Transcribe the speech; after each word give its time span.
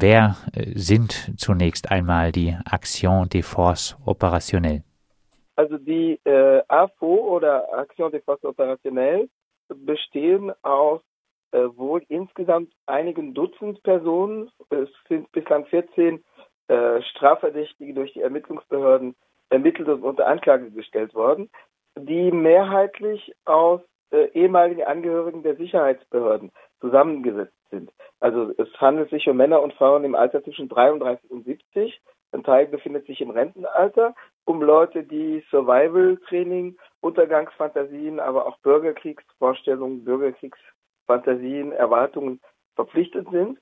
wer 0.00 0.36
äh, 0.54 0.72
sind 0.74 1.32
zunächst 1.36 1.90
einmal 1.90 2.32
die 2.32 2.56
Action 2.70 3.28
des 3.28 3.46
Forces 3.46 3.96
Opérationnelles? 4.06 4.82
Also 5.56 5.76
die 5.78 6.20
äh, 6.24 6.62
AFO 6.68 7.36
oder 7.36 7.66
Action 7.76 8.10
des 8.12 8.24
Forces 8.24 8.44
Opérationnelles 8.44 9.28
bestehen 9.68 10.52
aus 10.62 11.00
äh, 11.50 11.58
wohl 11.76 12.02
insgesamt 12.08 12.72
einigen 12.86 13.34
Dutzend 13.34 13.82
Personen. 13.82 14.50
Es 14.70 14.88
sind 15.08 15.30
bislang 15.32 15.66
14 15.66 16.22
äh, 16.68 17.02
Strafverdächtige 17.02 17.94
durch 17.94 18.12
die 18.12 18.20
Ermittlungsbehörden 18.22 19.16
ermittelt 19.50 19.88
und 19.88 20.02
unter 20.02 20.26
Anklage 20.26 20.70
gestellt 20.70 21.14
worden, 21.14 21.50
die 21.98 22.30
mehrheitlich 22.30 23.32
aus 23.46 23.80
äh, 24.10 24.26
ehemaligen 24.32 24.84
Angehörigen 24.84 25.42
der 25.42 25.56
Sicherheitsbehörden 25.56 26.52
zusammengesetzt 26.80 27.57
sind. 27.70 27.92
Also 28.20 28.52
es 28.58 28.68
handelt 28.80 29.10
sich 29.10 29.28
um 29.28 29.36
Männer 29.36 29.62
und 29.62 29.74
Frauen 29.74 30.04
im 30.04 30.14
Alter 30.14 30.42
zwischen 30.42 30.68
33 30.68 31.30
und 31.30 31.44
70. 31.44 32.00
Ein 32.32 32.42
Teil 32.42 32.66
befindet 32.66 33.06
sich 33.06 33.20
im 33.20 33.30
Rentenalter, 33.30 34.14
um 34.44 34.62
Leute, 34.62 35.02
die 35.02 35.44
Survival-Training, 35.50 36.76
Untergangsfantasien, 37.00 38.20
aber 38.20 38.46
auch 38.46 38.58
Bürgerkriegsvorstellungen, 38.58 40.04
Bürgerkriegsfantasien, 40.04 41.72
Erwartungen 41.72 42.40
verpflichtet 42.74 43.28
sind. 43.30 43.58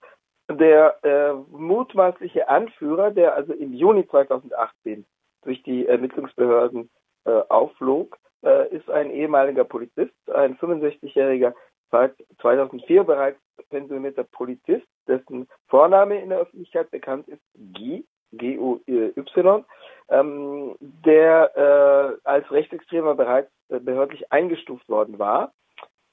Der 0.50 0.96
äh, 1.04 1.32
mutmaßliche 1.56 2.48
Anführer, 2.48 3.10
der 3.10 3.34
also 3.34 3.52
im 3.52 3.72
Juni 3.72 4.06
2018 4.08 5.04
durch 5.42 5.62
die 5.62 5.86
Ermittlungsbehörden 5.86 6.90
äh, 7.24 7.30
aufflog, 7.48 8.18
äh, 8.44 8.68
ist 8.74 8.88
ein 8.90 9.10
ehemaliger 9.10 9.64
Polizist, 9.64 10.14
ein 10.32 10.56
65-jähriger, 10.56 11.52
seit 11.90 12.14
2004 12.40 13.04
bereits 13.04 13.40
pensionierter 13.70 14.24
Polizist, 14.24 14.86
dessen 15.06 15.48
Vorname 15.68 16.20
in 16.20 16.30
der 16.30 16.40
Öffentlichkeit 16.40 16.90
bekannt 16.90 17.28
ist, 17.28 17.42
Guy, 17.74 18.04
G-U-Y, 18.32 19.64
ähm, 20.08 20.76
der 20.80 21.56
äh, 21.56 22.28
als 22.28 22.50
Rechtsextremer 22.50 23.14
bereits 23.14 23.50
äh, 23.68 23.80
behördlich 23.80 24.30
eingestuft 24.32 24.88
worden 24.88 25.18
war. 25.18 25.52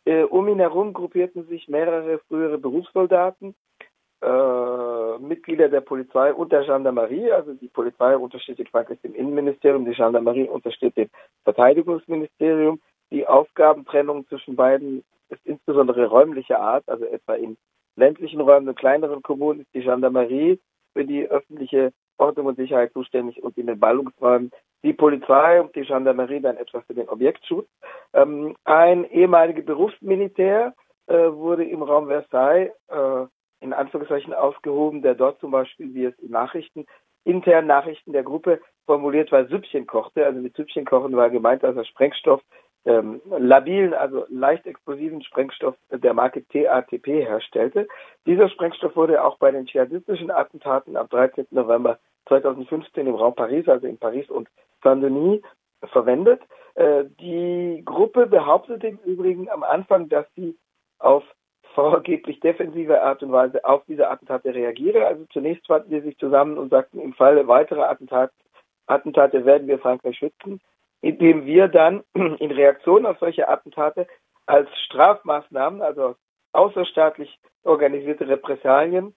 Äh, 0.06 0.24
um 0.24 0.48
ihn 0.48 0.60
herum 0.60 0.94
gruppierten 0.94 1.48
sich 1.48 1.68
mehrere 1.68 2.20
frühere 2.28 2.58
Berufssoldaten, 2.58 3.56
äh, 4.22 5.18
Mitglieder 5.20 5.70
der 5.70 5.82
Polizei 5.82 6.34
und 6.34 6.52
der 6.52 6.64
Gendarmerie. 6.64 7.32
Also 7.32 7.54
die 7.54 7.68
Polizei 7.68 8.18
untersteht 8.18 8.60
in 8.60 8.68
Frankreich 8.68 9.00
dem 9.02 9.16
Innenministerium, 9.16 9.86
die 9.86 9.94
Gendarmerie 9.94 10.48
untersteht 10.48 10.98
dem 10.98 11.10
Verteidigungsministerium. 11.44 12.82
Die 13.14 13.28
Aufgabentrennung 13.28 14.28
zwischen 14.28 14.56
beiden 14.56 15.04
ist 15.30 15.46
insbesondere 15.46 16.08
räumlicher 16.08 16.60
Art, 16.60 16.84
also 16.90 17.06
etwa 17.06 17.36
in 17.36 17.58
ländlichen 17.96 18.42
Räumen 18.42 18.68
und 18.68 18.76
kleineren 18.76 19.22
Kommunen 19.22 19.62
ist 19.62 19.74
die 19.76 19.82
Gendarmerie 19.82 20.60
für 20.94 21.06
die 21.06 21.30
öffentliche 21.30 21.94
Ordnung 22.18 22.48
und 22.48 22.56
Sicherheit 22.56 22.92
zuständig 22.94 23.44
und 23.44 23.56
in 23.56 23.68
den 23.68 23.80
Ballungsräumen 23.80 24.50
die 24.82 24.94
Polizei 24.94 25.62
und 25.62 25.76
die 25.76 25.84
Gendarmerie 25.84 26.42
dann 26.42 26.58
etwas 26.58 26.84
für 26.88 26.96
den 26.96 27.08
Objektschutz. 27.08 27.68
Ähm, 28.14 28.56
ein 28.64 29.06
ehemaliger 29.12 29.62
Berufsmilitär 29.62 30.74
äh, 31.06 31.14
wurde 31.14 31.66
im 31.66 31.84
Raum 31.84 32.08
Versailles 32.08 32.72
äh, 32.88 33.26
in 33.60 33.74
Anführungszeichen 33.74 34.34
ausgehoben, 34.34 35.04
der 35.04 35.14
dort 35.14 35.40
zum 35.40 35.52
Beispiel, 35.52 35.94
wie 35.94 36.06
es 36.06 36.18
in 36.18 36.32
Nachrichten, 36.32 36.88
internen 37.26 37.68
Nachrichten 37.68 38.12
der 38.12 38.24
Gruppe 38.24 38.60
formuliert 38.88 39.32
war, 39.32 39.46
Süppchen 39.46 39.86
kochte. 39.86 40.26
Also 40.26 40.42
mit 40.42 40.56
Süppchen 40.56 40.86
kochen 40.86 41.16
war 41.16 41.30
gemeint, 41.30 41.62
dass 41.62 41.76
er 41.76 41.86
Sprengstoff, 41.86 42.42
ähm, 42.86 43.22
labilen, 43.26 43.94
also 43.94 44.26
leicht 44.30 44.66
explosiven 44.66 45.24
Sprengstoff 45.24 45.76
der 45.90 46.14
Marke 46.14 46.46
TATP 46.48 47.08
herstellte. 47.08 47.88
Dieser 48.26 48.50
Sprengstoff 48.50 48.96
wurde 48.96 49.24
auch 49.24 49.38
bei 49.38 49.52
den 49.52 49.66
dschihadistischen 49.66 50.32
Attentaten 50.32 50.98
am 50.98 51.08
13. 51.10 51.48
November 51.52 52.00
2015 52.28 53.08
im 53.08 53.16
Raum 53.16 53.36
Paris, 53.36 53.68
also 53.68 53.88
in 53.88 53.98
Paris 53.98 54.30
und 54.30 54.50
Saint-Denis, 54.84 55.42
verwendet. 55.92 56.42
Äh, 56.76 57.06
die 57.20 57.82
Gruppe 57.86 58.28
behauptete 58.28 58.88
im 58.88 58.98
Übrigen 59.06 59.50
am 59.50 59.64
Anfang, 59.64 60.10
dass 60.10 60.26
sie 60.36 60.58
auf 61.00 61.24
vorgeblich 61.74 62.40
defensive 62.40 63.02
Art 63.02 63.24
und 63.24 63.32
Weise 63.32 63.64
auf 63.66 63.84
diese 63.88 64.10
Attentate 64.10 64.54
reagiere. 64.54 65.06
Also 65.08 65.26
zunächst 65.32 65.66
fanden 65.68 65.90
sie 65.90 66.02
sich 66.02 66.18
zusammen 66.18 66.58
und 66.58 66.70
sagten, 66.70 67.00
im 67.00 67.14
Falle 67.14 67.48
weiterer 67.48 67.90
Attentat, 67.90 68.32
Attentate 68.86 69.46
werden 69.46 69.68
wir 69.68 69.80
Frankreich 69.80 70.18
schützen, 70.18 70.62
indem 71.04 71.46
wir 71.46 71.68
dann 71.68 72.04
in 72.14 72.52
Reaktion 72.52 73.06
auf 73.06 73.20
solche 73.20 73.48
Attentate 73.48 74.08
als 74.46 74.70
Strafmaßnahmen, 74.86 75.82
also 75.82 76.16
außerstaatlich 76.54 77.40
organisierte 77.64 78.28
Repressalien, 78.28 79.14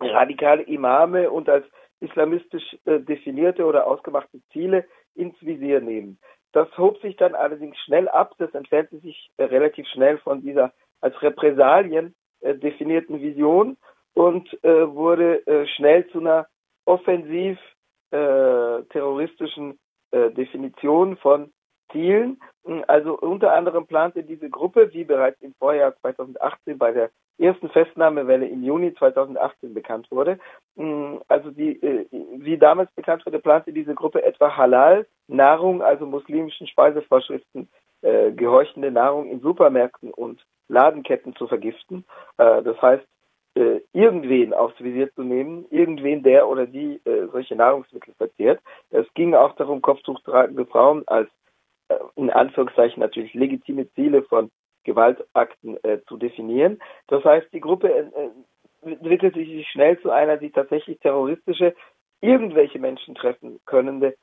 radikale 0.00 0.62
Imame 0.62 1.30
und 1.30 1.48
als 1.48 1.64
islamistisch 2.00 2.76
äh, 2.84 3.00
definierte 3.00 3.64
oder 3.64 3.86
ausgemachte 3.86 4.40
Ziele 4.52 4.84
ins 5.14 5.34
Visier 5.40 5.80
nehmen. 5.80 6.18
Das 6.52 6.68
hob 6.76 7.00
sich 7.00 7.16
dann 7.16 7.34
allerdings 7.34 7.76
schnell 7.78 8.08
ab, 8.08 8.34
das 8.38 8.52
entfernte 8.54 8.98
sich 8.98 9.30
äh, 9.36 9.44
relativ 9.44 9.86
schnell 9.88 10.18
von 10.18 10.42
dieser 10.42 10.72
als 11.00 11.20
Repressalien 11.22 12.14
äh, 12.40 12.54
definierten 12.54 13.20
Vision 13.20 13.76
und 14.14 14.52
äh, 14.64 14.88
wurde 14.88 15.46
äh, 15.46 15.66
schnell 15.76 16.08
zu 16.08 16.20
einer 16.20 16.48
offensiv 16.86 17.58
äh, 18.10 18.82
terroristischen 18.90 19.78
äh, 20.10 20.30
Definition 20.30 21.16
von 21.16 21.52
Zielen. 21.92 22.40
Also 22.86 23.18
unter 23.18 23.54
anderem 23.54 23.86
plante 23.86 24.22
diese 24.22 24.50
Gruppe, 24.50 24.92
wie 24.92 25.04
bereits 25.04 25.40
im 25.40 25.54
Vorjahr 25.54 25.96
2018 26.00 26.76
bei 26.76 26.92
der 26.92 27.10
ersten 27.38 27.70
Festnahmewelle 27.70 28.46
im 28.46 28.62
Juni 28.62 28.92
2018 28.94 29.72
bekannt 29.72 30.10
wurde, 30.10 30.38
also 31.28 31.50
die, 31.50 31.80
äh, 31.82 32.06
wie 32.10 32.58
damals 32.58 32.90
bekannt 32.92 33.24
wurde, 33.24 33.38
plante 33.38 33.72
diese 33.72 33.94
Gruppe 33.94 34.22
etwa 34.22 34.56
Halal, 34.56 35.06
Nahrung, 35.28 35.82
also 35.82 36.04
muslimischen 36.04 36.66
Speisevorschriften 36.66 37.70
äh, 38.02 38.32
gehorchende 38.32 38.90
Nahrung 38.90 39.30
in 39.30 39.40
Supermärkten 39.40 40.12
und 40.12 40.44
Ladenketten 40.68 41.34
zu 41.36 41.46
vergiften. 41.46 42.04
Das 42.36 42.82
heißt, 42.82 43.06
äh, 43.58 43.80
irgendwen 43.92 44.54
aufs 44.54 44.78
Visier 44.80 45.12
zu 45.14 45.22
nehmen, 45.22 45.66
irgendwen, 45.70 46.22
der 46.22 46.48
oder 46.48 46.66
die 46.66 47.00
äh, 47.04 47.26
solche 47.32 47.56
Nahrungsmittel 47.56 48.14
verzehrt. 48.14 48.60
Es 48.90 49.06
ging 49.14 49.34
auch 49.34 49.56
darum, 49.56 49.82
Kopftuchtragende 49.82 50.64
Frauen 50.66 51.02
als 51.08 51.28
äh, 51.88 51.96
in 52.14 52.30
Anführungszeichen 52.30 53.00
natürlich 53.00 53.34
legitime 53.34 53.90
Ziele 53.94 54.22
von 54.22 54.50
Gewaltakten 54.84 55.76
äh, 55.82 55.98
zu 56.06 56.16
definieren. 56.16 56.78
Das 57.08 57.24
heißt, 57.24 57.52
die 57.52 57.60
Gruppe 57.60 57.92
äh, 57.92 58.88
entwickelte 58.88 59.40
sich 59.40 59.68
schnell 59.68 60.00
zu 60.00 60.10
einer, 60.10 60.36
die 60.36 60.50
tatsächlich 60.50 61.00
terroristische, 61.00 61.74
irgendwelche 62.20 62.78
Menschen 62.78 63.16
treffen 63.16 63.58
könnende 63.66 64.14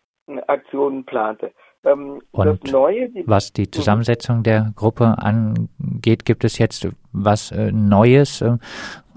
Aktionen 0.47 1.05
plante. 1.05 1.51
Ähm, 1.85 2.21
Und 2.31 2.71
Neue, 2.71 3.09
die, 3.09 3.27
was 3.27 3.53
die 3.53 3.69
Zusammensetzung 3.69 4.43
der 4.43 4.71
Gruppe 4.75 5.15
angeht, 5.17 6.25
gibt 6.25 6.43
es 6.43 6.57
jetzt 6.57 6.87
was 7.11 7.51
äh, 7.51 7.71
Neues, 7.71 8.41
äh, 8.41 8.57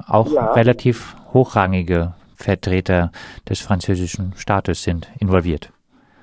auch 0.06 0.30
ja. 0.30 0.52
relativ 0.52 1.16
hochrangige 1.32 2.14
Vertreter 2.36 3.10
des 3.48 3.60
französischen 3.60 4.34
Staates 4.36 4.82
sind 4.82 5.10
involviert. 5.18 5.72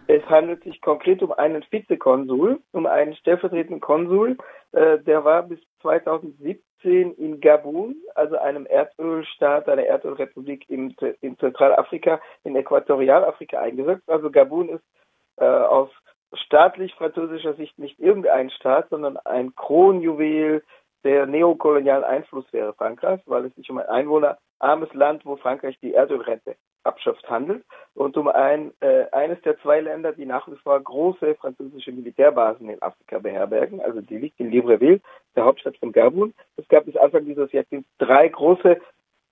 Es 0.08 0.24
handelt 0.30 0.64
sich 0.64 0.82
konkret 0.82 1.24
um 1.24 1.32
einen 1.32 1.64
Vizekonsul, 1.70 2.60
um 2.72 2.86
einen 2.86 3.16
stellvertretenden 3.16 3.82
Konsul, 3.82 4.38
äh, 4.72 5.00
der 5.00 5.24
war 5.24 5.44
bis 5.44 5.60
2017 5.82 7.14
in 7.14 7.42
Gabun, 7.42 7.96
also 8.14 8.38
einem 8.38 8.68
Erdölstaat, 8.68 9.68
einer 9.68 9.84
Erdölrepublik 9.84 10.70
in, 10.70 10.96
in 11.22 11.38
Zentralafrika, 11.40 12.22
in 12.44 12.56
Äquatorialafrika 12.56 13.60
eingesetzt. 13.60 14.08
Also 14.08 14.30
Gabun 14.30 14.70
ist 14.70 14.84
äh, 15.38 15.46
aus 15.46 15.90
staatlich 16.38 16.94
französischer 16.96 17.54
Sicht 17.56 17.78
nicht 17.80 18.00
irgendein 18.00 18.50
Staat, 18.50 18.90
sondern 18.90 19.18
ein 19.18 19.56
Kronjuwel 19.56 20.64
der 21.04 21.28
neokolonialen 21.28 22.04
Einflusssphäre 22.04 22.74
Frankreichs, 22.74 23.24
weil 23.28 23.46
es 23.46 23.56
sich 23.56 23.70
um 23.70 23.78
ein 23.78 23.88
einwohnerarmes 23.88 24.94
Land, 24.94 25.26
wo 25.26 25.36
Frankreich 25.36 25.78
die 25.82 25.94
Erdölrente 25.94 26.56
abschöpft, 26.84 27.28
handelt 27.30 27.64
und 27.94 28.16
um 28.18 28.28
ein, 28.28 28.72
äh, 28.80 29.06
eines 29.12 29.42
der 29.42 29.60
zwei 29.60 29.82
Länder, 29.82 30.14
die 30.14 30.26
nach 30.26 30.48
wie 30.48 30.56
vor 30.58 30.80
große 30.80 31.36
französische 31.36 31.92
Militärbasen 31.92 32.70
in 32.70 32.82
Afrika 32.82 33.20
beherbergen. 33.20 33.82
Also 33.82 34.02
die 34.02 34.18
liegt 34.18 34.40
in 34.40 34.52
Libreville, 34.52 35.02
der 35.36 35.46
Hauptstadt 35.46 35.78
von 35.78 35.92
Gabun. 35.92 36.34
Es 36.58 36.68
gab 36.68 36.86
bis 36.86 36.96
Anfang 36.96 37.26
dieses 37.26 37.52
Jahrzehnts 37.52 37.90
drei 37.98 38.28
große 38.28 38.80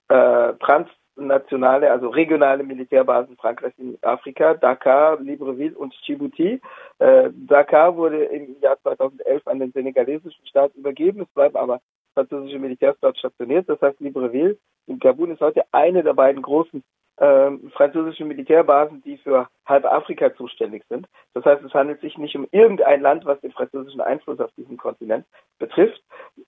äh, 0.09 0.53
trans 0.59 0.89
nationale, 1.15 1.91
also 1.91 2.09
regionale 2.09 2.63
Militärbasen 2.63 3.37
Frankreichs 3.37 3.77
in 3.77 3.97
Afrika, 4.01 4.53
Dakar, 4.55 5.19
Libreville 5.19 5.77
und 5.77 5.93
Djibouti. 6.05 6.61
Äh, 6.99 7.29
Dakar 7.33 7.95
wurde 7.95 8.25
im 8.25 8.59
Jahr 8.61 8.79
2011 8.81 9.47
an 9.47 9.59
den 9.59 9.71
senegalesischen 9.71 10.45
Staat 10.47 10.73
übergeben. 10.75 11.21
Es 11.21 11.33
bleiben 11.33 11.55
aber 11.55 11.81
französische 12.13 12.59
Militärs 12.59 12.97
dort 13.01 13.17
stationiert. 13.17 13.69
Das 13.69 13.81
heißt, 13.81 13.99
Libreville 13.99 14.57
in 14.87 14.99
Gabun 14.99 15.31
ist 15.31 15.41
heute 15.41 15.63
eine 15.71 16.03
der 16.03 16.13
beiden 16.13 16.41
großen 16.41 16.83
äh, 17.17 17.51
französischen 17.73 18.27
Militärbasen, 18.27 19.01
die 19.03 19.17
für 19.17 19.47
halb 19.65 19.85
Afrika 19.85 20.33
zuständig 20.35 20.83
sind. 20.89 21.07
Das 21.33 21.45
heißt, 21.45 21.63
es 21.63 21.73
handelt 21.73 22.01
sich 22.01 22.17
nicht 22.17 22.35
um 22.35 22.47
irgendein 22.51 23.01
Land, 23.01 23.25
was 23.25 23.39
den 23.41 23.51
französischen 23.51 24.01
Einfluss 24.01 24.39
auf 24.39 24.51
diesem 24.57 24.77
Kontinent 24.77 25.25
betrifft. 25.59 26.01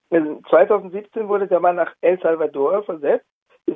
2017 0.09 1.27
wurde 1.27 1.47
der 1.47 1.59
Mann 1.59 1.75
nach 1.75 1.93
El 2.01 2.19
Salvador 2.19 2.83
versetzt 2.83 3.25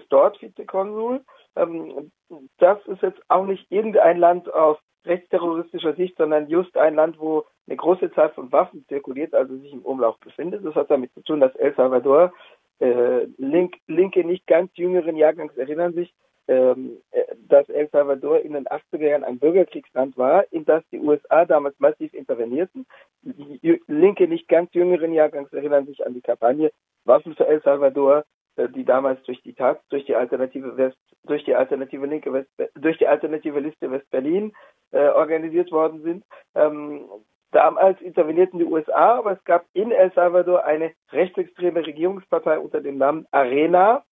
dort 0.10 0.42
Vizekonsul. 0.42 1.22
Ähm, 1.56 2.12
das 2.58 2.80
ist 2.88 3.02
jetzt 3.02 3.22
auch 3.28 3.46
nicht 3.46 3.66
irgendein 3.72 4.18
Land 4.18 4.54
aus 4.54 4.78
rechtsterroristischer 5.06 5.94
Sicht, 5.96 6.18
sondern 6.18 6.50
just 6.50 6.76
ein 6.78 6.96
Land, 6.96 7.20
wo 7.20 7.46
eine 7.68 7.78
große 7.78 8.12
Zahl 8.12 8.30
von 8.32 8.52
Waffen 8.52 8.86
zirkuliert, 8.88 9.34
also 9.34 9.56
sich 9.58 9.74
im 9.74 9.82
Umlauf 9.82 10.20
befindet. 10.20 10.66
Das 10.66 10.76
hat 10.76 10.92
damit 10.92 11.14
zu 11.14 11.22
tun, 11.22 11.40
dass 11.40 11.56
El 11.56 11.74
Salvador 11.76 12.34
äh, 12.80 13.26
link, 13.38 13.76
linke, 13.88 14.24
nicht 14.24 14.48
ganz 14.48 14.72
jüngeren 14.76 15.16
Jahrgangs 15.16 15.56
erinnern 15.58 15.94
sich, 15.94 16.14
ähm, 16.48 16.98
äh, 17.12 17.24
dass 17.48 17.70
El 17.70 17.90
Salvador 17.90 18.40
in 18.40 18.54
den 18.54 18.66
80er 18.66 19.08
Jahren 19.08 19.24
ein 19.24 19.40
Bürgerkriegsland 19.40 20.18
war, 20.18 20.46
in 20.52 20.66
das 20.66 20.84
die 20.92 21.00
USA 21.00 21.46
damals 21.46 21.80
massiv 21.80 22.14
intervenierten. 22.14 22.86
Die 23.22 23.82
linke, 23.88 24.28
nicht 24.28 24.48
ganz 24.48 24.74
jüngeren 24.74 25.14
Jahrgangs 25.14 25.52
erinnern 25.54 25.86
sich 25.86 26.06
an 26.06 26.14
die 26.14 26.22
Kampagne 26.22 26.72
Waffen 27.06 27.36
für 27.36 27.48
El 27.48 27.62
Salvador, 27.62 28.24
die 28.58 28.86
damals 28.86 29.22
durch 29.24 29.42
die 29.44 29.54
Taz, 29.54 29.78
durch 29.90 30.06
die 30.06 30.16
alternative 30.16 30.78
West, 30.78 30.98
durch 31.24 31.44
die 31.46 31.56
alternative 31.56 32.06
linke 32.06 32.34
West, 32.34 32.50
durch 32.76 32.98
die 32.98 33.08
alternative 33.08 33.60
Liste 33.60 33.92
West-Berlin 33.92 34.54
äh, 34.92 35.08
organisiert 35.10 35.72
worden 35.72 36.02
sind. 36.02 36.24
Ähm, 36.56 37.10
Damals 37.52 38.00
intervenierten 38.02 38.60
die 38.60 38.66
USA, 38.66 39.18
aber 39.18 39.32
es 39.32 39.44
gab 39.44 39.66
in 39.74 39.92
El 39.92 40.12
Salvador 40.14 40.66
eine 40.66 40.92
rechtsextreme 41.12 41.84
Regierungspartei 41.86 42.60
unter 42.60 42.80
dem 42.80 43.00
Namen 43.00 43.26
Arena, 43.32 44.04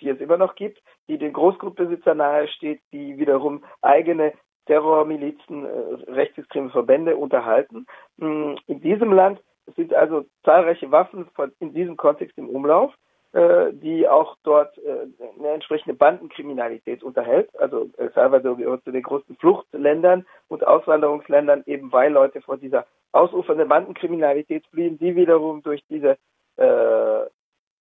die 0.00 0.10
es 0.10 0.20
immer 0.20 0.36
noch 0.36 0.54
gibt, 0.56 0.82
die 1.08 1.16
den 1.16 1.32
Großgrundbesitzer 1.32 2.14
nahesteht, 2.14 2.80
die 2.92 3.18
wiederum 3.18 3.64
eigene 3.80 4.34
Terrormilizen, 4.66 5.64
äh, 5.64 6.10
rechtsextreme 6.10 6.70
Verbände 6.70 7.16
unterhalten. 7.16 7.86
Mm, 8.18 8.56
in 8.66 8.80
diesem 8.80 9.12
Land 9.12 9.40
sind 9.74 9.94
also 9.94 10.24
zahlreiche 10.44 10.90
Waffen 10.90 11.26
von, 11.34 11.50
in 11.60 11.72
diesem 11.72 11.96
Kontext 11.96 12.36
im 12.36 12.48
Umlauf. 12.48 12.92
Äh, 13.34 13.72
die 13.72 14.06
auch 14.06 14.36
dort 14.42 14.76
äh, 14.76 15.06
eine 15.38 15.52
entsprechende 15.54 15.96
Bandenkriminalität 15.96 17.02
unterhält. 17.02 17.48
Also 17.58 17.88
El 17.96 18.12
Salvador 18.12 18.58
gehört 18.58 18.84
zu 18.84 18.90
den 18.90 19.02
großen 19.02 19.36
Fluchtländern 19.36 20.26
und 20.48 20.66
Auswanderungsländern, 20.66 21.62
eben 21.64 21.90
weil 21.92 22.12
Leute 22.12 22.42
vor 22.42 22.58
dieser 22.58 22.84
ausufernden 23.12 23.68
Bandenkriminalität 23.68 24.66
fliehen, 24.66 24.98
die 24.98 25.16
wiederum 25.16 25.62
durch 25.62 25.82
diese 25.88 26.18
äh, 26.56 27.26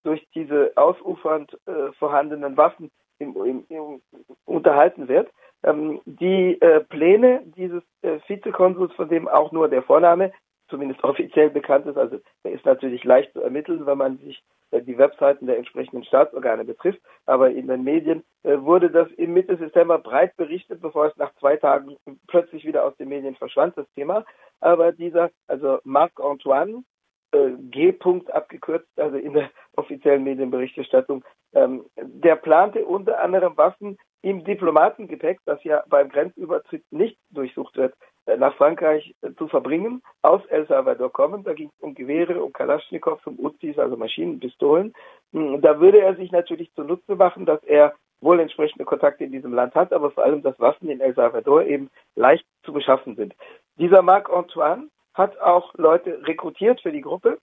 durch 0.05 0.25
diese 0.33 0.71
ausufernd 0.77 1.51
äh, 1.65 1.91
vorhandenen 1.99 2.55
Waffen 2.55 2.89
im, 3.19 3.35
im, 3.35 3.65
im, 3.67 4.01
unterhalten 4.45 5.09
wird. 5.09 5.29
Ähm, 5.63 5.99
die 6.05 6.61
äh, 6.61 6.79
Pläne 6.79 7.41
dieses 7.57 7.83
äh, 8.03 8.19
Vizekonsuls, 8.25 8.93
von 8.93 9.09
dem 9.09 9.27
auch 9.27 9.51
nur 9.51 9.67
der 9.67 9.83
Vorname 9.83 10.31
zumindest 10.69 11.03
offiziell 11.03 11.49
bekannt 11.49 11.87
ist, 11.87 11.97
also 11.97 12.21
der 12.45 12.53
ist 12.53 12.65
natürlich 12.65 13.03
leicht 13.03 13.33
zu 13.33 13.41
ermitteln, 13.41 13.85
wenn 13.85 13.97
man 13.97 14.17
sich 14.19 14.41
die 14.79 14.97
Webseiten 14.97 15.47
der 15.47 15.57
entsprechenden 15.57 16.03
Staatsorgane 16.05 16.63
betrifft. 16.63 17.01
Aber 17.25 17.51
in 17.51 17.67
den 17.67 17.83
Medien 17.83 18.23
äh, 18.43 18.57
wurde 18.59 18.89
das 18.89 19.09
im 19.17 19.33
Mitte 19.33 19.57
September 19.57 19.99
breit 19.99 20.35
berichtet, 20.37 20.81
bevor 20.81 21.07
es 21.07 21.17
nach 21.17 21.33
zwei 21.35 21.57
Tagen 21.57 21.97
plötzlich 22.27 22.65
wieder 22.65 22.85
aus 22.85 22.95
den 22.97 23.09
Medien 23.09 23.35
verschwand, 23.35 23.77
das 23.77 23.91
Thema. 23.95 24.25
Aber 24.61 24.91
dieser, 24.91 25.29
also 25.47 25.79
Marc-Antoine, 25.83 26.83
äh, 27.31 27.51
G. 27.69 27.91
-Punkt 27.91 28.29
abgekürzt, 28.31 28.87
also 28.97 29.17
in 29.17 29.33
der 29.33 29.49
offiziellen 29.75 30.23
Medienberichterstattung, 30.23 31.23
ähm, 31.53 31.85
der 31.97 32.35
plante 32.37 32.85
unter 32.85 33.19
anderem 33.19 33.57
Waffen 33.57 33.97
im 34.21 34.43
Diplomatengepäck, 34.43 35.39
das 35.45 35.63
ja 35.63 35.83
beim 35.87 36.09
Grenzübertritt 36.09 36.83
nicht 36.91 37.17
durchsucht 37.31 37.75
wird, 37.75 37.93
äh, 37.93 37.95
nach 38.37 38.55
Frankreich 38.55 39.15
äh, 39.21 39.31
zu 39.37 39.47
verbringen, 39.47 40.01
aus 40.21 40.45
El 40.47 40.67
Salvador 40.67 41.11
kommen. 41.11 41.43
Da 41.43 41.53
ging 41.53 41.69
es 41.69 41.83
um 41.83 41.95
Gewehre, 41.95 42.43
um 42.43 42.53
Kalaschnikows, 42.53 43.25
um 43.25 43.39
Uzis, 43.39 43.77
also 43.77 43.97
Maschinenpistolen. 43.97 44.93
Hm, 45.33 45.61
da 45.61 45.79
würde 45.79 46.01
er 46.01 46.15
sich 46.15 46.31
natürlich 46.31 46.73
zunutze 46.73 47.15
machen, 47.15 47.45
dass 47.45 47.63
er 47.63 47.93
wohl 48.21 48.39
entsprechende 48.39 48.85
Kontakte 48.85 49.23
in 49.23 49.31
diesem 49.31 49.53
Land 49.53 49.75
hat, 49.75 49.91
aber 49.91 50.11
vor 50.11 50.23
allem, 50.23 50.43
dass 50.43 50.59
Waffen 50.59 50.89
in 50.89 51.01
El 51.01 51.15
Salvador 51.15 51.63
eben 51.63 51.89
leicht 52.15 52.45
zu 52.63 52.71
beschaffen 52.71 53.15
sind. 53.15 53.33
Dieser 53.77 54.01
Marc 54.01 54.29
Antoine 54.29 54.89
hat 55.13 55.39
auch 55.39 55.73
Leute 55.75 56.25
rekrutiert 56.27 56.81
für 56.81 56.91
die 56.91 57.01
Gruppe, 57.01 57.39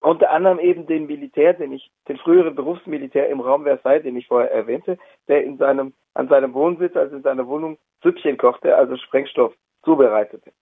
unter 0.00 0.30
anderem 0.30 0.58
eben 0.58 0.86
den 0.86 1.06
Militär, 1.06 1.54
den 1.54 1.72
ich, 1.72 1.90
den 2.08 2.18
früheren 2.18 2.54
Berufsmilitär 2.54 3.28
im 3.30 3.40
Raum 3.40 3.62
Versailles, 3.62 4.02
den 4.02 4.16
ich 4.16 4.26
vorher 4.26 4.50
erwähnte, 4.52 4.98
der 5.28 5.44
in 5.44 5.56
seinem, 5.56 5.94
an 6.12 6.28
seinem 6.28 6.52
Wohnsitz, 6.52 6.94
also 6.94 7.16
in 7.16 7.22
seiner 7.22 7.46
Wohnung, 7.46 7.78
Süppchen 8.02 8.36
kochte, 8.36 8.76
also 8.76 8.96
Sprengstoff 8.96 9.54
zubereitete. 9.84 10.52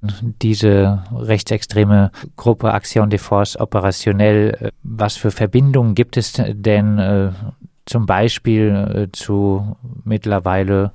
Diese 0.00 1.02
rechtsextreme 1.12 2.12
Gruppe 2.36 2.68
Action 2.68 3.10
de 3.10 3.18
Force 3.18 3.58
operationell, 3.58 4.54
äh, 4.60 4.70
was 4.84 5.16
für 5.16 5.32
Verbindungen 5.32 5.94
gibt 5.94 6.16
es 6.16 6.34
denn 6.34 6.98
äh, 6.98 7.30
zum 7.84 8.06
Beispiel 8.06 8.68
äh, 8.94 9.12
zu 9.12 9.76
mittlerweile 10.04 10.92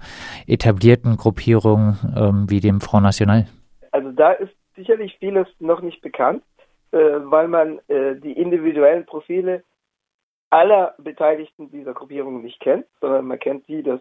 etablierten 0.48 1.18
Gruppierungen 1.18 1.98
ähm, 2.16 2.50
wie 2.50 2.62
dem 2.62 2.80
Front 2.80 3.04
National? 3.04 3.48
Also 3.92 4.12
da 4.12 4.32
ist 4.32 4.54
sicherlich 4.76 5.18
vieles 5.20 5.48
noch 5.60 5.82
nicht 5.82 6.02
bekannt, 6.02 6.44
weil 6.92 7.48
man 7.48 7.80
die 7.90 8.34
individuellen 8.34 9.06
Profile 9.06 9.64
aller 10.52 10.94
Beteiligten 11.00 11.72
dieser 11.72 11.94
Gruppierungen 11.94 12.44
nicht 12.44 12.60
kennt, 12.60 12.86
sondern 13.02 13.26
man 13.26 13.40
kennt 13.40 13.68
die, 13.68 13.82
das, 13.82 14.00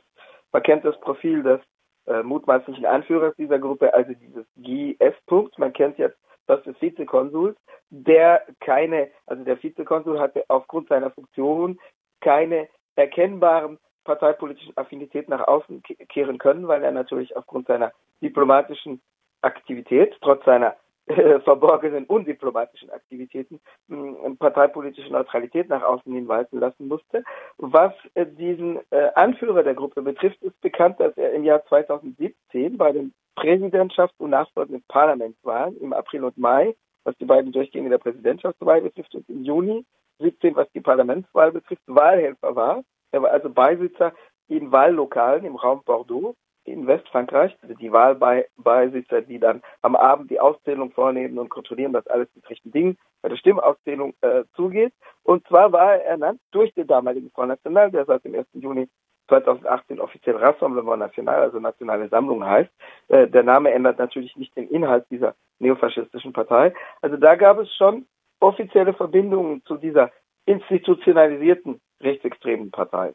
man 0.52 0.62
kennt 0.62 0.84
das 0.84 0.98
Profil 1.00 1.42
des 1.42 1.60
äh, 2.06 2.22
mutmaßlichen 2.22 2.86
Anführers 2.86 3.34
dieser 3.36 3.58
Gruppe, 3.58 3.92
also 3.94 4.12
dieses 4.14 4.46
GS-Punkt. 4.56 5.58
Man 5.58 5.72
kennt 5.72 5.98
jetzt 5.98 6.18
das 6.46 6.62
des 6.64 6.80
Vizekonsuls, 6.80 7.56
der 7.90 8.42
keine, 8.60 9.10
also 9.26 9.44
der 9.44 9.62
Vizekonsul 9.62 10.18
hatte 10.18 10.44
aufgrund 10.48 10.88
seiner 10.88 11.10
Funktion 11.10 11.78
keine 12.20 12.68
erkennbaren 12.96 13.78
parteipolitischen 14.04 14.76
Affinitäten 14.76 15.30
nach 15.30 15.46
außen 15.46 15.82
kehren 16.08 16.38
können, 16.38 16.66
weil 16.66 16.82
er 16.82 16.90
natürlich 16.90 17.36
aufgrund 17.36 17.68
seiner 17.68 17.92
diplomatischen 18.20 19.00
Aktivität, 19.42 20.16
trotz 20.20 20.44
seiner 20.44 20.76
äh, 21.06 21.40
verborgenen 21.40 22.04
undiplomatischen 22.04 22.90
Aktivitäten 22.90 23.60
äh, 23.90 23.94
parteipolitische 24.38 25.10
Neutralität 25.10 25.68
nach 25.68 25.82
außen 25.82 26.12
hin 26.12 26.28
walten 26.28 26.60
lassen 26.60 26.88
musste. 26.88 27.24
Was 27.58 27.92
äh, 28.14 28.26
diesen 28.26 28.78
äh, 28.90 29.10
Anführer 29.14 29.62
der 29.62 29.74
Gruppe 29.74 30.02
betrifft, 30.02 30.40
ist 30.42 30.60
bekannt, 30.60 31.00
dass 31.00 31.16
er 31.16 31.32
im 31.32 31.44
Jahr 31.44 31.64
2017 31.66 32.76
bei 32.76 32.92
den 32.92 33.12
Präsidentschafts- 33.36 34.18
und 34.18 34.30
nachfolgenden 34.30 34.84
Parlamentswahlen 34.88 35.76
im 35.80 35.92
April 35.92 36.24
und 36.24 36.38
Mai, 36.38 36.74
was 37.04 37.16
die 37.18 37.24
beiden 37.24 37.52
Durchgänge 37.52 37.88
der 37.88 37.98
Präsidentschaftswahl 37.98 38.82
betrifft, 38.82 39.14
und 39.14 39.28
im 39.28 39.44
Juni 39.44 39.84
17, 40.20 40.54
was 40.54 40.70
die 40.72 40.80
Parlamentswahl 40.80 41.50
betrifft, 41.50 41.82
Wahlhelfer 41.86 42.54
war. 42.54 42.82
Er 43.10 43.22
war 43.22 43.30
also 43.30 43.50
Beisitzer 43.50 44.12
in 44.48 44.70
Wahllokalen 44.70 45.44
im 45.44 45.56
Raum 45.56 45.82
Bordeaux 45.84 46.36
in 46.64 46.86
Westfrankreich, 46.86 47.56
also 47.62 47.74
die 47.74 47.92
Wahlbeisitzer, 47.92 49.22
die 49.22 49.38
dann 49.38 49.62
am 49.82 49.96
Abend 49.96 50.30
die 50.30 50.40
Auszählung 50.40 50.92
vornehmen 50.92 51.38
und 51.38 51.48
kontrollieren, 51.48 51.92
dass 51.92 52.06
alles 52.06 52.28
mit 52.34 52.48
rechten 52.48 52.70
Dingen 52.70 52.98
bei 53.20 53.28
der 53.28 53.36
Stimmauszählung 53.36 54.14
äh, 54.20 54.44
zugeht. 54.54 54.92
Und 55.22 55.46
zwar 55.48 55.72
war 55.72 55.94
er 55.94 56.04
ernannt 56.04 56.40
durch 56.50 56.72
den 56.74 56.86
damaligen 56.86 57.30
Front 57.30 57.48
National, 57.48 57.90
der 57.90 58.04
seit 58.04 58.24
dem 58.24 58.34
1. 58.34 58.46
Juni 58.54 58.88
2018 59.28 60.00
offiziell 60.00 60.36
Rassemblement 60.36 60.98
National, 60.98 61.40
also 61.40 61.58
Nationale 61.58 62.08
Sammlung 62.08 62.44
heißt. 62.44 62.70
Äh, 63.08 63.28
der 63.28 63.42
Name 63.42 63.72
ändert 63.72 63.98
natürlich 63.98 64.36
nicht 64.36 64.56
den 64.56 64.68
Inhalt 64.68 65.06
dieser 65.10 65.34
neofaschistischen 65.58 66.32
Partei. 66.32 66.74
Also 67.00 67.16
da 67.16 67.34
gab 67.36 67.58
es 67.58 67.74
schon 67.76 68.06
offizielle 68.40 68.92
Verbindungen 68.92 69.62
zu 69.64 69.76
dieser 69.76 70.10
institutionalisierten 70.46 71.80
rechtsextremen 72.00 72.70
Partei. 72.70 73.14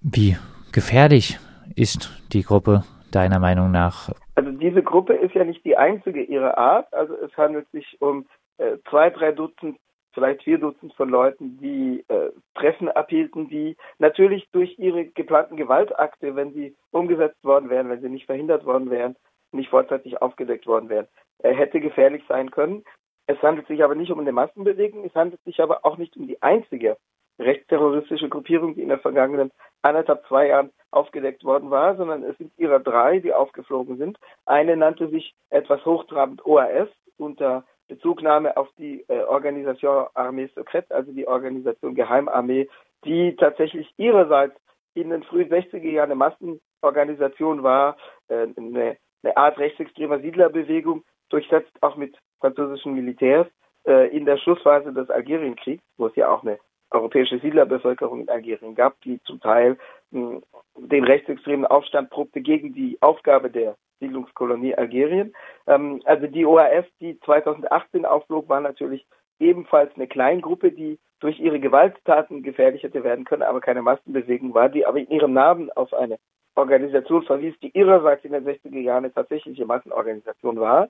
Wie 0.00 0.36
gefährlich 0.72 1.38
ist 1.74 2.10
die 2.32 2.42
Gruppe 2.42 2.84
deiner 3.10 3.38
Meinung 3.38 3.70
nach? 3.70 4.10
Also 4.34 4.50
diese 4.50 4.82
Gruppe 4.82 5.14
ist 5.14 5.34
ja 5.34 5.44
nicht 5.44 5.64
die 5.64 5.76
einzige 5.76 6.22
ihrer 6.22 6.58
Art. 6.58 6.92
Also 6.92 7.14
es 7.14 7.36
handelt 7.36 7.70
sich 7.70 7.96
um 8.00 8.26
äh, 8.58 8.76
zwei, 8.90 9.10
drei 9.10 9.32
Dutzend, 9.32 9.78
vielleicht 10.12 10.42
vier 10.44 10.58
Dutzend 10.58 10.94
von 10.94 11.08
Leuten, 11.08 11.58
die 11.58 12.04
äh, 12.08 12.30
Treffen 12.54 12.88
abhielten, 12.88 13.48
die 13.48 13.76
natürlich 13.98 14.48
durch 14.52 14.78
ihre 14.78 15.06
geplanten 15.06 15.56
Gewaltakte, 15.56 16.36
wenn 16.36 16.52
sie 16.52 16.74
umgesetzt 16.90 17.42
worden 17.42 17.70
wären, 17.70 17.88
wenn 17.88 18.00
sie 18.00 18.08
nicht 18.08 18.26
verhindert 18.26 18.64
worden 18.64 18.90
wären, 18.90 19.16
nicht 19.52 19.70
vorzeitig 19.70 20.20
aufgedeckt 20.20 20.66
worden 20.66 20.88
wären, 20.88 21.08
äh, 21.38 21.54
hätte 21.54 21.80
gefährlich 21.80 22.22
sein 22.28 22.50
können. 22.50 22.84
Es 23.26 23.40
handelt 23.42 23.66
sich 23.66 23.82
aber 23.82 23.94
nicht 23.94 24.12
um 24.12 24.20
eine 24.20 24.32
Massenbewegung, 24.32 25.04
es 25.04 25.14
handelt 25.14 25.42
sich 25.44 25.60
aber 25.60 25.84
auch 25.84 25.96
nicht 25.96 26.16
um 26.16 26.26
die 26.26 26.40
einzige 26.42 26.96
rechtsterroristische 27.38 28.28
Gruppierung, 28.28 28.74
die 28.74 28.82
in 28.82 28.88
den 28.88 29.00
vergangenen 29.00 29.50
anderthalb, 29.82 30.26
zwei 30.26 30.48
Jahren 30.48 30.70
aufgedeckt 30.90 31.44
worden 31.44 31.70
war, 31.70 31.96
sondern 31.96 32.22
es 32.24 32.36
sind 32.38 32.52
ihrer 32.58 32.80
drei, 32.80 33.18
die 33.20 33.32
aufgeflogen 33.32 33.98
sind. 33.98 34.18
Eine 34.46 34.76
nannte 34.76 35.08
sich 35.08 35.34
etwas 35.50 35.84
hochtrabend 35.84 36.44
OAS 36.46 36.88
unter 37.18 37.64
Bezugnahme 37.88 38.56
auf 38.56 38.68
die 38.78 39.04
äh, 39.08 39.20
Organisation 39.20 40.06
Armee 40.14 40.48
Secrète, 40.56 40.92
also 40.92 41.12
die 41.12 41.28
Organisation 41.28 41.94
Geheimarmee, 41.94 42.68
die 43.04 43.36
tatsächlich 43.36 43.92
ihrerseits 43.96 44.56
in 44.94 45.10
den 45.10 45.22
frühen 45.22 45.48
60er 45.48 45.88
Jahren 45.88 46.10
eine 46.10 46.16
Massenorganisation 46.16 47.62
war, 47.62 47.96
äh, 48.28 48.46
eine, 48.56 48.96
eine 49.22 49.36
Art 49.36 49.58
rechtsextremer 49.58 50.20
Siedlerbewegung, 50.20 51.04
durchsetzt 51.28 51.72
auch 51.82 51.96
mit 51.96 52.16
französischen 52.40 52.94
Militärs 52.94 53.46
äh, 53.86 54.08
in 54.16 54.24
der 54.24 54.38
Schlussphase 54.38 54.92
des 54.92 55.10
Algerienkriegs, 55.10 55.82
wo 55.96 56.06
es 56.06 56.16
ja 56.16 56.28
auch 56.28 56.42
eine 56.42 56.58
europäische 56.90 57.38
Siedlerbevölkerung 57.38 58.22
in 58.22 58.28
Algerien 58.28 58.74
gab, 58.74 59.00
die 59.02 59.20
zum 59.22 59.40
Teil 59.40 59.76
mh, 60.10 60.40
den 60.76 61.04
rechtsextremen 61.04 61.66
Aufstand 61.66 62.10
probte 62.10 62.40
gegen 62.40 62.72
die 62.72 62.98
Aufgabe 63.00 63.50
der 63.50 63.76
Siedlungskolonie 64.00 64.74
Algerien. 64.74 65.34
Ähm, 65.66 66.02
also 66.04 66.26
die 66.26 66.44
OAS, 66.44 66.84
die 67.00 67.18
2018 67.20 68.04
aufflog, 68.04 68.48
war 68.48 68.60
natürlich 68.60 69.06
ebenfalls 69.38 69.94
eine 69.96 70.06
Kleingruppe, 70.06 70.72
die 70.72 70.98
durch 71.20 71.40
ihre 71.40 71.60
Gewalttaten 71.60 72.42
gefährlich 72.42 72.82
hätte 72.82 73.02
werden 73.02 73.24
können, 73.24 73.42
aber 73.42 73.60
keine 73.60 73.82
Massenbewegung 73.82 74.54
war, 74.54 74.68
die 74.68 74.84
aber 74.84 74.98
in 74.98 75.08
ihrem 75.08 75.32
Namen 75.32 75.70
auf 75.72 75.92
eine 75.94 76.18
Organisation 76.54 77.22
verwies, 77.22 77.54
die 77.60 77.70
ihrerseits 77.76 78.24
in 78.24 78.32
den 78.32 78.46
60er 78.46 78.80
Jahren 78.80 79.04
eine 79.04 79.12
tatsächliche 79.12 79.66
Massenorganisation 79.66 80.58
war. 80.58 80.88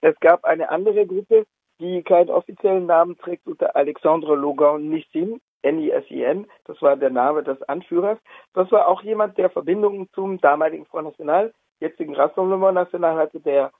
Es 0.00 0.18
gab 0.20 0.44
eine 0.44 0.70
andere 0.70 1.06
Gruppe, 1.06 1.46
die 1.80 2.02
keinen 2.02 2.30
offiziellen 2.30 2.86
Namen 2.86 3.16
trägt, 3.18 3.46
unter 3.46 3.76
Alexandre 3.76 4.34
Logan 4.34 4.88
Nissin, 4.88 5.40
N-I-S-I-N, 5.62 6.46
das 6.64 6.80
war 6.80 6.96
der 6.96 7.10
Name 7.10 7.42
des 7.42 7.60
Anführers. 7.62 8.18
Das 8.54 8.70
war 8.70 8.88
auch 8.88 9.02
jemand, 9.02 9.36
der 9.36 9.50
Verbindungen 9.50 10.08
zum 10.14 10.40
damaligen 10.40 10.86
Front 10.86 11.08
National, 11.08 11.52
jetzigen 11.80 12.14
Rassemblement 12.14 12.74
National 12.74 13.16
hatte, 13.16 13.40
der 13.40 13.72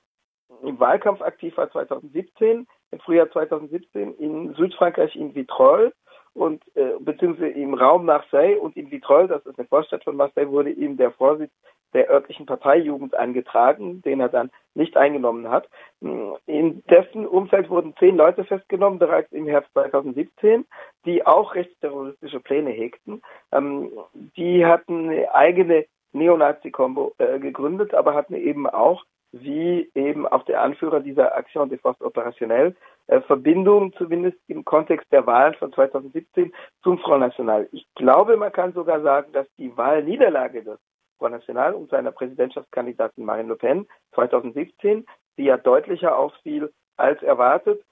im 0.62 0.78
Wahlkampf 0.78 1.22
aktiv 1.22 1.56
war 1.56 1.70
2017, 1.70 2.66
im 2.90 3.00
Frühjahr 3.00 3.30
2017 3.30 4.14
in 4.14 4.54
Südfrankreich 4.54 5.14
in 5.16 5.34
Vitrolles 5.34 5.92
und 6.34 6.62
äh, 6.76 6.92
beziehungsweise 7.00 7.48
im 7.48 7.74
Raum 7.74 8.04
Marseille 8.04 8.58
und 8.58 8.76
in 8.76 8.90
Vitrolles, 8.90 9.28
das 9.28 9.46
ist 9.46 9.58
eine 9.58 9.68
Vorstadt 9.68 10.04
von 10.04 10.16
Marseille, 10.16 10.50
wurde 10.50 10.70
ihm 10.70 10.96
der 10.96 11.10
Vorsitz 11.12 11.52
der 11.94 12.10
örtlichen 12.10 12.46
Parteijugend 12.46 13.16
angetragen, 13.16 14.02
den 14.02 14.20
er 14.20 14.28
dann 14.28 14.50
nicht 14.74 14.96
eingenommen 14.96 15.48
hat. 15.48 15.68
In 16.00 16.82
dessen 16.90 17.26
Umfeld 17.26 17.70
wurden 17.70 17.94
zehn 17.98 18.16
Leute 18.16 18.44
festgenommen, 18.44 18.98
bereits 18.98 19.32
im 19.32 19.46
Herbst 19.46 19.72
2017, 19.72 20.66
die 21.04 21.26
auch 21.26 21.54
rechtsterroristische 21.54 22.40
Pläne 22.40 22.70
hegten. 22.70 23.22
Ähm, 23.52 23.90
die 24.36 24.66
hatten 24.66 25.08
eine 25.08 25.34
eigene 25.34 25.86
Neonazi-Kombo 26.12 27.14
äh, 27.18 27.38
gegründet, 27.38 27.94
aber 27.94 28.14
hatten 28.14 28.34
eben 28.34 28.68
auch 28.68 29.04
wie 29.32 29.90
eben 29.94 30.26
auch 30.26 30.44
der 30.44 30.62
Anführer 30.62 31.00
dieser 31.00 31.36
Action 31.36 31.68
de 31.68 31.78
Force 31.78 32.00
Opérationnelle, 32.00 32.74
äh, 33.08 33.20
Verbindung 33.22 33.92
zumindest 33.94 34.38
im 34.48 34.64
Kontext 34.64 35.10
der 35.12 35.26
Wahlen 35.26 35.54
von 35.54 35.72
2017 35.72 36.52
zum 36.82 36.98
Front 36.98 37.20
National. 37.20 37.68
Ich 37.72 37.86
glaube, 37.94 38.36
man 38.36 38.52
kann 38.52 38.72
sogar 38.72 39.00
sagen, 39.02 39.32
dass 39.32 39.46
die 39.58 39.76
Wahlniederlage 39.76 40.62
des 40.62 40.78
Front 41.18 41.32
National 41.32 41.74
und 41.74 41.90
seiner 41.90 42.12
Präsidentschaftskandidatin 42.12 43.24
Marine 43.24 43.48
Le 43.48 43.56
Pen 43.56 43.86
2017, 44.14 45.06
die 45.38 45.44
ja 45.44 45.56
deutlicher 45.56 46.16
ausfiel 46.16 46.72
als 46.96 47.22
erwartet, 47.22 47.82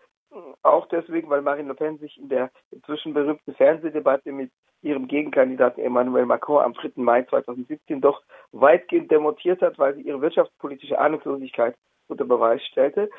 auch 0.62 0.86
deswegen, 0.88 1.30
weil 1.30 1.42
Marine 1.42 1.68
Le 1.68 1.74
Pen 1.74 1.98
sich 1.98 2.18
in 2.18 2.28
der 2.28 2.50
inzwischen 2.70 3.14
berühmten 3.14 3.54
Fernsehdebatte 3.54 4.32
mit 4.32 4.50
ihrem 4.82 5.06
Gegenkandidaten 5.06 5.82
Emmanuel 5.82 6.26
Macron 6.26 6.62
am 6.62 6.74
3. 6.74 6.92
Mai 6.96 7.22
2017 7.22 8.00
doch 8.00 8.22
weitgehend 8.52 9.10
demontiert 9.10 9.62
hat, 9.62 9.78
weil 9.78 9.94
sie 9.94 10.02
ihre 10.02 10.20
wirtschaftspolitische 10.20 10.98
Ahnungslosigkeit 10.98 11.76
unter 12.08 12.24
Beweis 12.24 12.62
stellte. 12.66 13.10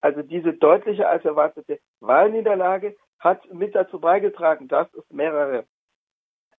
Also 0.00 0.22
diese 0.22 0.52
deutliche 0.52 1.08
als 1.08 1.24
erwartete 1.24 1.78
Wahlniederlage 2.00 2.96
hat 3.18 3.52
mit 3.52 3.74
dazu 3.74 3.98
beigetragen, 3.98 4.68
dass 4.68 4.92
es 4.94 5.08
mehrere 5.10 5.64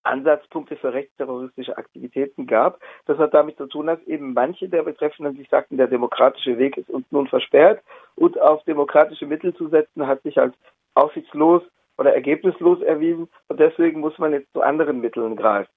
Ansatzpunkte 0.08 0.76
für 0.78 0.94
rechtsterroristische 0.94 1.78
Aktivitäten 1.78 2.48
gab. 2.48 2.80
Das 3.06 3.18
hat 3.18 3.34
damit 3.34 3.58
zu 3.58 3.68
tun, 3.68 3.88
dass 3.88 4.02
eben 4.04 4.34
manche 4.34 4.70
der 4.70 4.84
Betreffenden 4.84 5.36
sich 5.36 5.50
sagten, 5.50 5.78
der 5.78 5.88
demokratische 5.88 6.58
Weg 6.58 6.78
ist 6.78 6.90
uns 6.90 7.06
nun 7.12 7.28
versperrt 7.28 7.82
und 8.16 8.40
auf 8.40 8.64
demokratische 8.64 9.26
Mittel 9.26 9.54
zu 9.56 9.68
setzen 9.70 10.08
hat 10.08 10.22
sich 10.24 10.40
als 10.40 10.56
aussichtslos 10.96 11.64
oder 11.98 12.14
ergebnislos 12.14 12.82
erwiesen 12.82 13.28
und 13.48 13.60
deswegen 13.60 14.00
muss 14.00 14.18
man 14.18 14.34
jetzt 14.34 14.52
zu 14.54 14.62
anderen 14.62 15.02
Mitteln 15.02 15.36
greifen. 15.36 15.72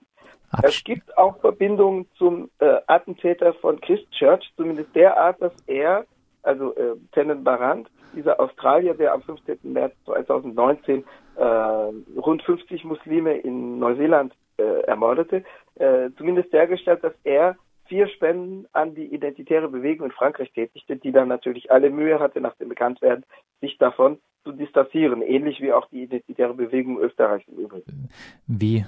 Es 0.62 0.82
gibt 0.82 1.16
auch 1.16 1.38
Verbindungen 1.40 2.08
zum 2.16 2.50
äh, 2.58 2.78
Attentäter 2.88 3.54
von 3.54 3.80
Christchurch, 3.80 4.52
zumindest 4.56 4.94
der 4.96 5.16
Art, 5.16 5.40
dass 5.40 5.52
er, 5.66 6.04
also 6.42 6.74
äh, 6.76 6.96
Tennant 7.12 7.44
Barant, 7.44 7.88
dieser 8.14 8.40
Australier, 8.40 8.94
der 8.94 9.14
am 9.14 9.22
15. 9.22 9.58
März 9.62 9.94
2019 10.04 11.04
äh, 11.36 11.42
rund 11.42 12.42
50 12.42 12.84
Muslime 12.84 13.38
in 13.38 13.78
Neuseeland 13.78 14.34
äh, 14.58 14.82
ermordete, 14.82 15.44
äh, 15.76 16.10
zumindest 16.16 16.52
dergestellt, 16.52 17.04
dass 17.04 17.14
er 17.24 17.56
vier 17.86 18.06
Spenden 18.08 18.66
an 18.72 18.94
die 18.94 19.12
identitäre 19.12 19.68
Bewegung 19.68 20.06
in 20.06 20.12
Frankreich 20.12 20.52
tätigte, 20.52 20.96
die 20.96 21.12
dann 21.12 21.28
natürlich 21.28 21.70
alle 21.72 21.90
Mühe 21.90 22.20
hatte, 22.20 22.40
nach 22.40 22.54
dem 22.56 22.68
Bekanntwerden, 22.68 23.24
sich 23.60 23.78
davon 23.78 24.18
zu 24.44 24.52
distanzieren, 24.52 25.22
ähnlich 25.22 25.60
wie 25.60 25.72
auch 25.72 25.88
die 25.90 26.04
identitäre 26.04 26.54
Bewegung 26.54 26.98
in 26.98 27.04
Österreich 27.04 27.46
im 27.48 27.58
Übrigen. 27.58 28.08
Wie 28.46 28.84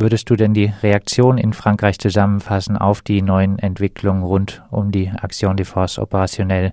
würdest 0.00 0.30
du 0.30 0.36
denn 0.36 0.54
die 0.54 0.72
Reaktion 0.82 1.38
in 1.38 1.52
Frankreich 1.52 1.98
zusammenfassen 1.98 2.76
auf 2.76 3.02
die 3.02 3.22
neuen 3.22 3.58
Entwicklungen 3.58 4.22
rund 4.22 4.62
um 4.70 4.92
die 4.92 5.10
Action 5.22 5.56
de 5.56 5.64
Force 5.64 5.98
opérationnelle, 5.98 6.72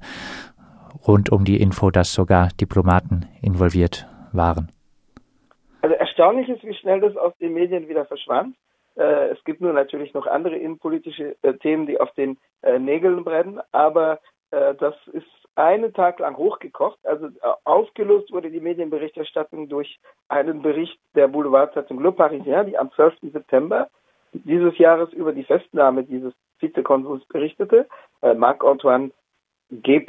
rund 1.07 1.31
um 1.31 1.45
die 1.45 1.61
Info, 1.61 1.91
dass 1.91 2.13
sogar 2.13 2.49
Diplomaten 2.59 3.27
involviert 3.41 4.07
waren? 4.31 4.69
Also 5.81 5.95
erstaunlich 5.95 6.49
ist, 6.49 6.63
wie 6.63 6.73
schnell 6.73 7.01
das 7.01 7.15
aus 7.17 7.33
den 7.39 7.53
Medien 7.53 7.87
wieder 7.89 8.05
verschwand. 8.05 8.55
Äh, 8.95 9.29
es 9.29 9.43
gibt 9.43 9.61
nur 9.61 9.73
natürlich 9.73 10.13
noch 10.13 10.27
andere 10.27 10.55
innenpolitische 10.55 11.35
äh, 11.41 11.53
Themen, 11.55 11.87
die 11.87 11.99
auf 11.99 12.11
den 12.13 12.37
äh, 12.61 12.79
Nägeln 12.79 13.23
brennen, 13.23 13.59
aber 13.71 14.19
das 14.79 14.93
ist 15.13 15.25
einen 15.55 15.93
Tag 15.93 16.19
lang 16.19 16.37
hochgekocht. 16.37 16.99
Also 17.03 17.29
aufgelöst 17.63 18.31
wurde 18.31 18.49
die 18.49 18.59
Medienberichterstattung 18.59 19.69
durch 19.69 19.99
einen 20.29 20.61
Bericht 20.61 20.99
der 21.15 21.27
Boulevardzeitung 21.27 22.01
Le 22.01 22.11
Parisien, 22.11 22.67
die 22.67 22.77
am 22.77 22.91
12. 22.91 23.15
September 23.31 23.89
dieses 24.33 24.77
Jahres 24.77 25.13
über 25.13 25.31
die 25.31 25.43
Festnahme 25.43 26.03
dieses 26.03 26.33
Vizekonsuls 26.59 27.23
berichtete. 27.25 27.87
Marc-Antoine 28.21 29.11
G. 29.81 30.05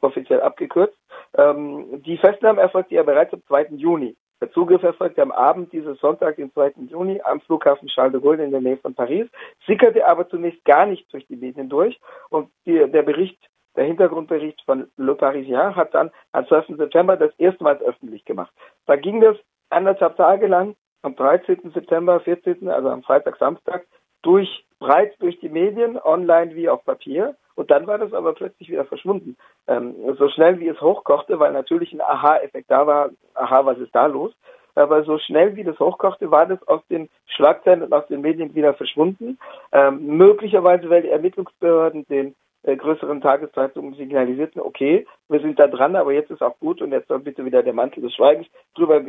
offiziell 0.00 0.40
abgekürzt. 0.40 0.96
Ähm, 1.36 2.02
die 2.02 2.18
Festnahme 2.18 2.60
erfolgte 2.60 2.94
ja 2.94 3.02
bereits 3.02 3.32
am 3.32 3.42
2. 3.46 3.68
Juni. 3.76 4.16
Der 4.40 4.50
Zugriff 4.52 4.82
erfolgte 4.82 5.22
am 5.22 5.30
Abend 5.30 5.72
dieses 5.72 5.98
Sonntag, 6.00 6.36
den 6.36 6.52
2. 6.52 6.74
Juni, 6.90 7.20
am 7.22 7.40
Flughafen 7.40 7.88
Charles 7.88 8.12
de 8.12 8.20
Gaulle 8.20 8.44
in 8.44 8.50
der 8.50 8.60
Nähe 8.60 8.76
von 8.76 8.94
Paris, 8.94 9.28
sickerte 9.66 10.06
aber 10.06 10.28
zunächst 10.28 10.64
gar 10.64 10.86
nicht 10.86 11.10
durch 11.12 11.26
die 11.28 11.36
Medien 11.36 11.68
durch. 11.68 11.98
Und 12.30 12.50
die, 12.66 12.90
der 12.90 13.02
Bericht, 13.02 13.38
der 13.76 13.84
Hintergrundbericht 13.84 14.62
von 14.62 14.90
Le 14.96 15.14
Parisien 15.14 15.76
hat 15.76 15.94
dann 15.94 16.10
am 16.32 16.46
12. 16.46 16.76
September 16.76 17.16
das 17.16 17.32
erste 17.38 17.64
Mal 17.64 17.78
öffentlich 17.78 18.24
gemacht. 18.24 18.52
Da 18.86 18.96
ging 18.96 19.20
das 19.20 19.36
anderthalb 19.70 20.16
Tage 20.16 20.46
lang, 20.46 20.76
am 21.02 21.16
13. 21.16 21.72
September, 21.72 22.20
14., 22.20 22.68
also 22.68 22.88
am 22.88 23.02
Freitag, 23.02 23.36
Samstag, 23.36 23.86
durch, 24.22 24.64
breit 24.78 25.14
durch 25.18 25.38
die 25.40 25.48
Medien, 25.48 25.98
online 26.02 26.54
wie 26.54 26.68
auf 26.68 26.84
Papier. 26.84 27.36
Und 27.56 27.70
dann 27.70 27.86
war 27.86 27.98
das 27.98 28.12
aber 28.12 28.32
plötzlich 28.32 28.68
wieder 28.68 28.84
verschwunden. 28.84 29.36
Ähm, 29.68 29.94
so 30.18 30.28
schnell 30.28 30.58
wie 30.58 30.68
es 30.68 30.80
hochkochte, 30.80 31.38
weil 31.38 31.52
natürlich 31.52 31.92
ein 31.92 32.00
Aha-Effekt 32.00 32.70
da 32.70 32.86
war, 32.86 33.10
aha, 33.34 33.64
was 33.66 33.78
ist 33.78 33.94
da 33.94 34.06
los? 34.06 34.32
Aber 34.74 35.04
so 35.04 35.18
schnell 35.18 35.54
wie 35.54 35.62
das 35.62 35.78
hochkochte, 35.78 36.32
war 36.32 36.46
das 36.46 36.66
aus 36.66 36.80
den 36.88 37.08
Schlagzeilen 37.26 37.82
und 37.82 37.92
aus 37.92 38.06
den 38.08 38.22
Medien 38.22 38.54
wieder 38.54 38.74
verschwunden. 38.74 39.38
Ähm, 39.70 40.16
möglicherweise, 40.16 40.90
weil 40.90 41.02
die 41.02 41.10
Ermittlungsbehörden 41.10 42.06
den 42.06 42.34
äh, 42.64 42.76
größeren 42.76 43.20
Tageszeitungen 43.20 43.94
signalisierten, 43.94 44.60
okay, 44.60 45.06
wir 45.28 45.40
sind 45.40 45.58
da 45.58 45.66
dran, 45.66 45.96
aber 45.96 46.12
jetzt 46.12 46.30
ist 46.30 46.42
auch 46.42 46.58
gut 46.58 46.82
und 46.82 46.92
jetzt 46.92 47.08
soll 47.08 47.20
bitte 47.20 47.44
wieder 47.44 47.62
der 47.62 47.74
Mantel 47.74 48.02
des 48.02 48.14
Schweigens 48.14 48.46
drüber 48.74 49.00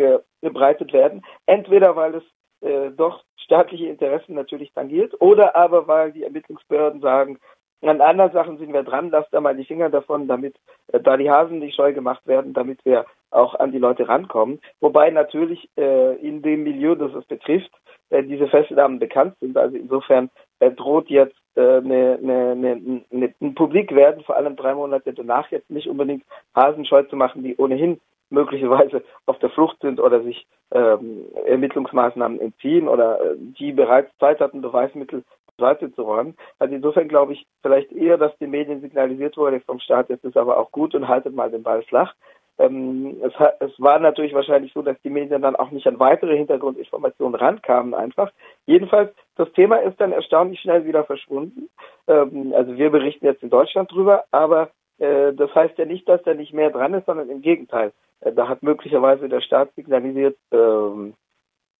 gebreitet 0.41 0.93
werden. 0.93 1.23
Entweder 1.45 1.95
weil 1.95 2.15
es 2.15 2.23
äh, 2.61 2.91
doch 2.91 3.23
staatliche 3.37 3.87
Interessen 3.87 4.33
natürlich 4.33 4.73
tangiert 4.73 5.19
oder 5.21 5.55
aber 5.55 5.87
weil 5.87 6.11
die 6.11 6.23
Ermittlungsbehörden 6.23 7.01
sagen, 7.01 7.39
an 7.81 8.01
anderen 8.01 8.31
Sachen 8.31 8.57
sind 8.57 8.73
wir 8.73 8.83
dran, 8.83 9.11
lasst 9.11 9.33
da 9.33 9.41
mal 9.41 9.55
die 9.55 9.65
Finger 9.65 9.89
davon, 9.89 10.27
damit 10.27 10.55
äh, 10.91 10.99
da 10.99 11.17
die 11.17 11.29
Hasen 11.29 11.59
nicht 11.59 11.75
scheu 11.75 11.93
gemacht 11.93 12.25
werden, 12.25 12.53
damit 12.53 12.83
wir 12.85 13.05
auch 13.31 13.55
an 13.55 13.71
die 13.71 13.79
Leute 13.79 14.07
rankommen. 14.07 14.59
Wobei 14.79 15.09
natürlich 15.11 15.69
äh, 15.77 16.15
in 16.15 16.41
dem 16.41 16.63
Milieu, 16.63 16.95
das 16.95 17.13
es 17.13 17.25
betrifft, 17.25 17.71
äh, 18.09 18.23
diese 18.23 18.47
Festnahmen 18.47 18.99
bekannt 18.99 19.35
sind. 19.39 19.57
Also 19.57 19.77
insofern 19.77 20.29
äh, 20.59 20.71
droht 20.71 21.09
jetzt 21.09 21.35
äh, 21.55 21.77
eine, 21.77 22.19
eine, 22.21 23.01
eine, 23.11 23.33
ein 23.41 23.55
Publik 23.55 23.93
werden, 23.93 24.23
vor 24.23 24.35
allem 24.35 24.55
drei 24.55 24.73
Monate 24.73 25.13
danach 25.13 25.49
jetzt 25.51 25.69
nicht 25.69 25.87
unbedingt 25.87 26.23
Hasenscheu 26.55 27.03
zu 27.03 27.15
machen, 27.15 27.43
die 27.43 27.55
ohnehin 27.57 27.99
möglicherweise 28.29 29.03
auf 29.25 29.39
der 29.39 29.49
Flucht 29.49 29.79
sind 29.81 29.99
oder 29.99 30.23
sich 30.23 30.45
ähm, 30.71 31.25
Ermittlungsmaßnahmen 31.45 32.39
entziehen 32.39 32.87
oder 32.87 33.21
äh, 33.21 33.35
die 33.37 33.71
bereits 33.71 34.15
Zeit 34.17 34.39
hatten, 34.39 34.61
Beweismittel 34.61 35.23
Seite 35.57 35.93
zu 35.93 36.03
räumen. 36.03 36.35
Also 36.59 36.75
insofern 36.75 37.07
glaube 37.07 37.33
ich 37.33 37.45
vielleicht 37.61 37.91
eher, 37.91 38.17
dass 38.17 38.37
den 38.37 38.51
Medien 38.51 38.81
signalisiert 38.81 39.37
wurde 39.37 39.61
vom 39.61 39.79
Staat, 39.79 40.09
jetzt 40.09 40.25
ist 40.25 40.37
aber 40.37 40.57
auch 40.57 40.71
gut 40.71 40.93
und 40.95 41.07
haltet 41.07 41.33
mal 41.33 41.49
den 41.49 41.63
Ball 41.63 41.81
flach. 41.83 42.13
Ähm, 42.57 43.21
es, 43.21 43.33
es, 43.59 43.79
war 43.79 43.99
natürlich 43.99 44.33
wahrscheinlich 44.33 44.71
so, 44.73 44.81
dass 44.81 44.99
die 45.01 45.09
Medien 45.09 45.41
dann 45.41 45.55
auch 45.55 45.71
nicht 45.71 45.87
an 45.87 45.99
weitere 45.99 46.37
Hintergrundinformationen 46.37 47.35
rankamen 47.35 47.93
einfach. 47.93 48.31
Jedenfalls, 48.65 49.13
das 49.35 49.51
Thema 49.53 49.77
ist 49.77 49.99
dann 49.99 50.13
erstaunlich 50.13 50.61
schnell 50.61 50.85
wieder 50.85 51.03
verschwunden. 51.03 51.69
Ähm, 52.07 52.53
also 52.55 52.77
wir 52.77 52.89
berichten 52.91 53.25
jetzt 53.25 53.43
in 53.43 53.49
Deutschland 53.49 53.91
drüber, 53.91 54.23
aber 54.31 54.69
äh, 54.99 55.33
das 55.33 55.53
heißt 55.53 55.77
ja 55.77 55.85
nicht, 55.85 56.07
dass 56.07 56.23
da 56.23 56.33
nicht 56.33 56.53
mehr 56.53 56.69
dran 56.69 56.93
ist, 56.93 57.05
sondern 57.05 57.29
im 57.29 57.41
Gegenteil. 57.41 57.91
Äh, 58.21 58.31
da 58.31 58.47
hat 58.47 58.63
möglicherweise 58.63 59.27
der 59.27 59.41
Staat 59.41 59.73
signalisiert, 59.75 60.37
ähm, 60.51 61.13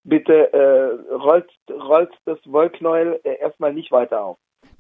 bitte 0.03 0.53
äh, 0.53 1.13
rollt, 1.13 1.49
rollt 1.69 2.11
das 2.25 2.39
Wollknäuel 2.45 3.19
äh, 3.23 3.37
erstmal 3.39 3.73
nicht 3.73 3.91
weiter 3.91 4.23
auf. 4.23 4.37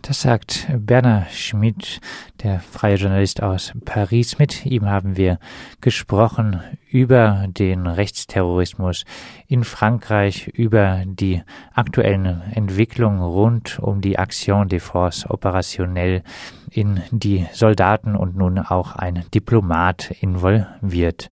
Das 0.07 0.21
sagt 0.21 0.67
Bernhard 0.71 1.31
Schmidt, 1.31 1.99
der 2.43 2.59
freie 2.59 2.93
Journalist 2.93 3.41
aus 3.41 3.73
Paris. 3.85 4.37
Mit 4.37 4.63
ihm 4.63 4.85
haben 4.85 5.17
wir 5.17 5.39
gesprochen 5.81 6.61
über 6.91 7.45
den 7.47 7.87
Rechtsterrorismus 7.87 9.03
in 9.47 9.63
Frankreich, 9.63 10.47
über 10.49 11.01
die 11.07 11.41
aktuellen 11.73 12.43
Entwicklungen 12.53 13.19
rund 13.19 13.79
um 13.79 14.01
die 14.01 14.13
Action 14.13 14.69
des 14.69 14.83
Forces 14.83 15.27
opérationnelle, 15.27 16.21
in 16.69 17.01
die 17.09 17.47
Soldaten 17.51 18.15
und 18.15 18.35
nun 18.35 18.59
auch 18.59 18.95
ein 18.95 19.25
Diplomat 19.33 20.11
involviert. 20.21 21.23